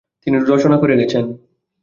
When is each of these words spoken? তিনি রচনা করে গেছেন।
তিনি 0.23 0.37
রচনা 0.41 0.77
করে 0.77 0.93
গেছেন। 0.97 1.23